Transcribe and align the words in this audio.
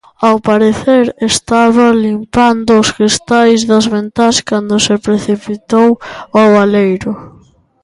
Ao 0.27 0.37
parecer 0.49 1.05
estaba 1.31 1.85
limpando 2.05 2.71
os 2.83 2.89
cristais 2.97 3.59
das 3.69 3.85
ventás 3.95 4.35
cando 4.49 4.75
se 4.85 4.95
precipitou 5.07 5.89
ao 6.37 6.47
baleiro. 6.55 7.11